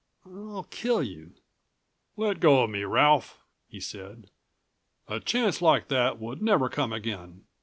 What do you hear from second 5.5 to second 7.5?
like that would never come again.